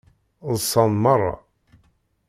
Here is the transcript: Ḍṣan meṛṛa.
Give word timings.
Ḍṣan 0.53 0.91
meṛṛa. 1.03 1.33